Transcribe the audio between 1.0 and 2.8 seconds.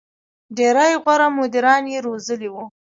غوره مدیران یې روزلي وو.